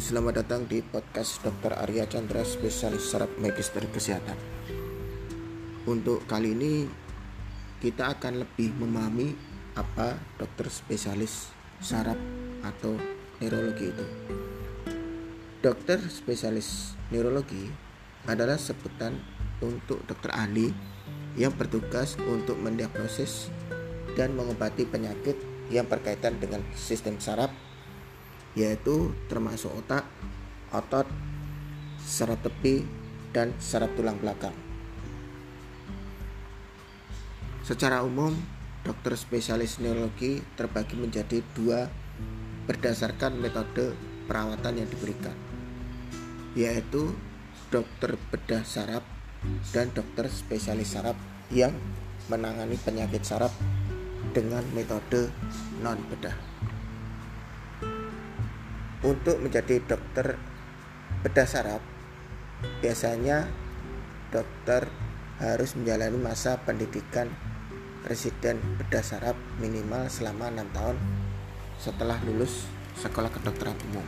[0.00, 1.76] selamat datang di podcast Dr.
[1.76, 4.32] Arya Chandra, spesialis saraf magister kesehatan.
[5.84, 6.88] Untuk kali ini
[7.84, 9.36] kita akan lebih memahami
[9.76, 11.52] apa dokter spesialis
[11.84, 12.16] saraf
[12.64, 12.96] atau
[13.44, 14.06] neurologi itu.
[15.60, 17.68] Dokter spesialis neurologi
[18.24, 19.20] adalah sebutan
[19.60, 20.72] untuk dokter ahli
[21.36, 23.52] yang bertugas untuk mendiagnosis
[24.16, 25.36] dan mengobati penyakit
[25.68, 27.52] yang berkaitan dengan sistem saraf
[28.58, 30.06] yaitu termasuk otak,
[30.74, 31.06] otot,
[32.02, 32.82] saraf tepi,
[33.30, 34.54] dan saraf tulang belakang.
[37.62, 38.34] Secara umum,
[38.82, 41.86] dokter spesialis neurologi terbagi menjadi dua
[42.66, 43.94] berdasarkan metode
[44.26, 45.36] perawatan yang diberikan,
[46.58, 47.14] yaitu
[47.70, 49.06] dokter bedah saraf
[49.70, 51.14] dan dokter spesialis saraf
[51.54, 51.72] yang
[52.26, 53.54] menangani penyakit saraf
[54.34, 55.30] dengan metode
[55.82, 56.49] non bedah.
[59.00, 60.36] Untuk menjadi dokter
[61.24, 61.80] bedah saraf,
[62.84, 63.48] biasanya
[64.28, 64.92] dokter
[65.40, 67.32] harus menjalani masa pendidikan
[68.04, 70.96] residen bedah saraf minimal selama enam tahun
[71.80, 72.68] setelah lulus
[73.00, 74.04] sekolah kedokteran umum.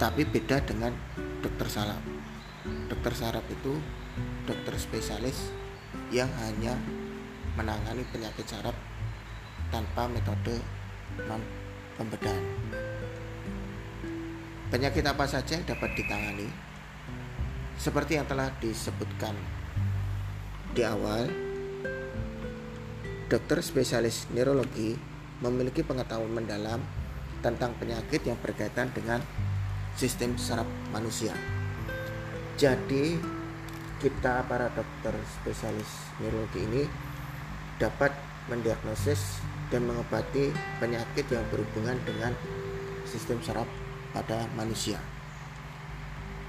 [0.00, 0.96] Tapi beda dengan
[1.44, 2.00] dokter saraf.
[2.88, 3.76] Dokter saraf itu
[4.48, 5.52] dokter spesialis
[6.08, 6.76] yang hanya
[7.60, 8.76] menangani penyakit saraf
[9.68, 10.60] tanpa metode
[11.96, 12.44] pembedahan.
[14.66, 16.48] Penyakit apa saja yang dapat ditangani?
[17.78, 19.36] Seperti yang telah disebutkan
[20.74, 21.28] di awal,
[23.30, 24.96] dokter spesialis neurologi
[25.40, 26.80] memiliki pengetahuan mendalam
[27.44, 29.20] tentang penyakit yang berkaitan dengan
[29.96, 31.32] sistem saraf manusia.
[32.56, 33.16] Jadi,
[34.00, 35.88] kita para dokter spesialis
[36.20, 36.82] neurologi ini
[37.76, 38.12] dapat
[38.48, 42.32] mendiagnosis dan mengobati penyakit yang berhubungan dengan
[43.06, 43.66] sistem saraf
[44.14, 44.98] pada manusia.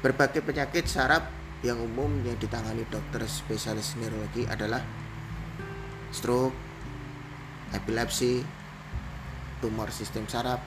[0.00, 1.26] Berbagai penyakit saraf
[1.60, 4.80] yang umum yang ditangani dokter spesialis neurologi adalah
[6.08, 6.56] stroke,
[7.76, 8.40] epilepsi,
[9.60, 10.62] tumor sistem saraf,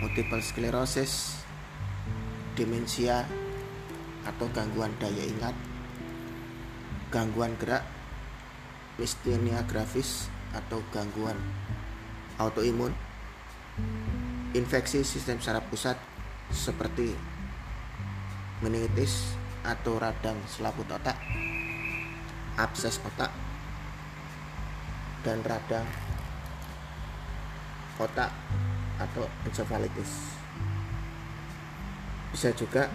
[0.00, 1.44] multiple sclerosis,
[2.56, 3.28] demensia
[4.24, 5.54] atau gangguan daya ingat,
[7.12, 7.84] gangguan gerak,
[8.96, 11.36] mistenia grafis, atau gangguan
[12.38, 12.94] autoimun,
[14.54, 15.98] infeksi sistem saraf pusat
[16.48, 17.12] seperti
[18.64, 19.36] meningitis
[19.66, 21.18] atau radang selaput otak,
[22.56, 23.30] abses otak,
[25.26, 25.84] dan radang
[27.98, 28.30] otak
[28.98, 30.32] atau encephalitis.
[32.32, 32.86] Bisa juga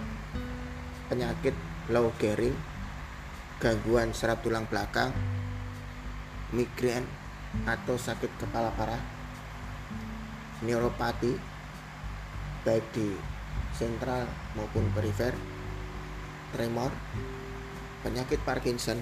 [1.11, 1.53] penyakit
[1.91, 2.55] low gearing,
[3.59, 5.11] gangguan saraf tulang belakang,
[6.55, 7.03] migrain,
[7.63, 8.99] atau sakit kepala parah
[10.65, 11.37] neuropati
[12.63, 13.13] baik di
[13.75, 14.25] sentral
[14.55, 15.35] maupun perifer
[16.55, 16.89] tremor
[18.01, 18.97] penyakit Parkinson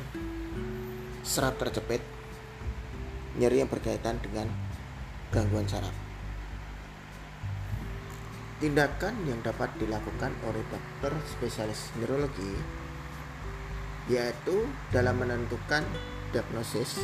[1.21, 2.01] serap terjepit
[3.37, 4.49] nyeri yang berkaitan dengan
[5.31, 5.93] gangguan saraf.
[8.61, 12.53] Tindakan yang dapat dilakukan oleh dokter spesialis neurologi
[14.09, 15.81] yaitu dalam menentukan
[16.29, 16.97] diagnosis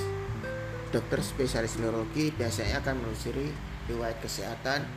[0.92, 3.52] dokter spesialis neurologi biasanya akan menelusuri
[3.92, 4.88] riwayat kesehatan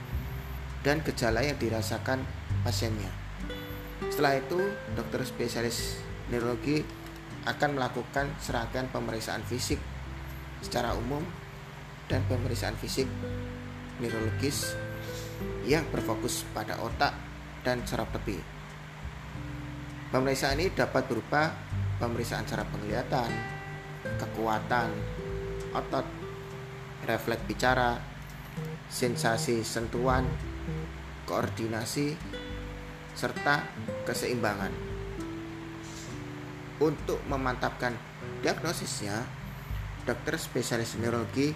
[0.87, 2.23] dan gejala yang dirasakan
[2.63, 3.11] pasiennya.
[4.09, 4.59] Setelah itu,
[4.97, 6.01] dokter spesialis
[6.33, 6.81] neurologi
[7.45, 9.81] akan melakukan serangkaian pemeriksaan fisik
[10.61, 11.25] secara umum
[12.09, 13.09] dan pemeriksaan fisik
[14.01, 14.77] neurologis
[15.65, 17.13] yang berfokus pada otak
[17.65, 18.41] dan saraf tepi.
[20.11, 21.55] Pemeriksaan ini dapat berupa
[22.03, 23.31] pemeriksaan saraf penglihatan,
[24.19, 24.91] kekuatan,
[25.75, 26.07] otot,
[27.07, 27.99] refleks bicara,
[28.91, 30.27] sensasi sentuhan,
[31.27, 32.15] koordinasi,
[33.15, 33.63] serta
[34.07, 34.73] keseimbangan.
[36.81, 37.93] Untuk memantapkan
[38.41, 39.21] diagnosisnya,
[40.09, 41.53] dokter spesialis neurologi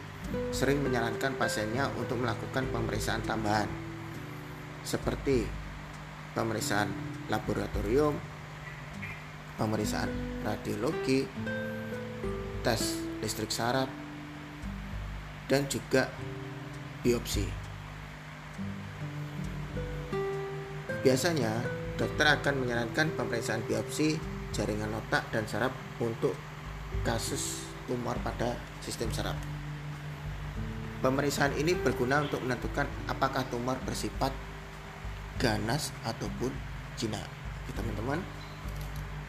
[0.53, 3.69] sering menyarankan pasiennya untuk melakukan pemeriksaan tambahan
[4.85, 5.49] seperti
[6.37, 6.93] pemeriksaan
[7.33, 8.21] laboratorium,
[9.57, 10.13] pemeriksaan
[10.45, 11.25] radiologi,
[12.61, 13.89] tes listrik saraf,
[15.49, 16.09] dan juga
[17.05, 17.45] biopsi.
[21.05, 21.61] Biasanya,
[22.01, 24.17] dokter akan menyarankan pemeriksaan biopsi
[24.57, 26.33] jaringan otak dan saraf untuk
[27.05, 29.37] kasus tumor pada sistem saraf.
[31.05, 34.33] Pemeriksaan ini berguna untuk menentukan apakah tumor bersifat
[35.37, 36.49] ganas ataupun
[36.97, 37.29] jinak.
[37.75, 38.25] Teman-teman,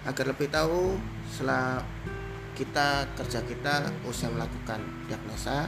[0.08, 0.96] agar lebih tahu
[1.28, 1.84] setelah
[2.56, 4.80] kita kerja kita usai melakukan
[5.12, 5.68] diagnosa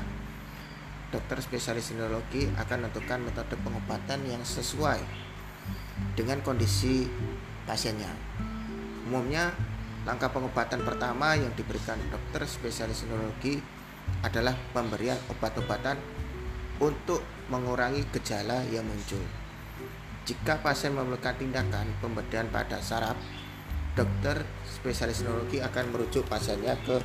[1.07, 5.00] dokter spesialis neurologi akan menentukan metode pengobatan yang sesuai
[6.19, 7.07] dengan kondisi
[7.63, 8.12] pasiennya.
[9.07, 9.56] Umumnya,
[10.04, 13.59] langkah pengobatan pertama yang diberikan dokter spesialis neurologi
[14.24, 16.00] adalah pemberian obat-obatan
[16.80, 19.24] untuk mengurangi gejala yang muncul.
[20.27, 23.15] Jika pasien memerlukan tindakan pemberian pada saraf,
[23.95, 27.00] dokter spesialis neurologi akan merujuk pasiennya ke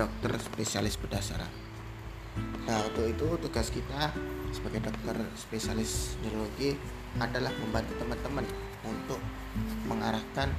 [0.00, 1.63] dokter spesialis bedah saraf.
[2.64, 4.10] Nah, untuk itu tugas kita
[4.50, 6.74] sebagai dokter spesialis neurologi
[7.20, 8.46] adalah membantu teman-teman
[8.82, 9.20] untuk
[9.86, 10.50] mengarahkan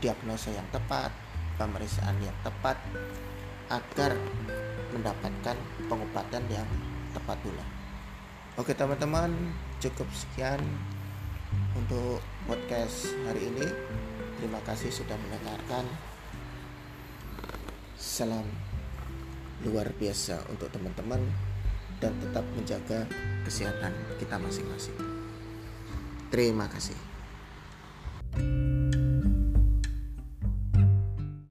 [0.00, 1.12] diagnosa yang tepat,
[1.60, 2.80] pemeriksaan yang tepat
[3.68, 4.16] agar
[4.92, 5.56] mendapatkan
[5.88, 6.68] pengobatan yang
[7.12, 7.64] tepat pula.
[8.60, 9.32] Oke teman-teman,
[9.80, 10.60] cukup sekian
[11.72, 13.66] untuk podcast hari ini.
[14.36, 15.88] Terima kasih sudah mendengarkan.
[17.96, 18.71] Salam
[19.66, 21.22] luar biasa untuk teman-teman
[22.02, 23.06] dan tetap menjaga
[23.46, 24.98] kesehatan kita masing-masing.
[26.32, 27.11] Terima kasih.